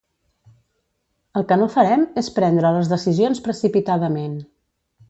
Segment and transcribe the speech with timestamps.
[1.41, 4.39] El que no farem és prendre les decisions precipitadament.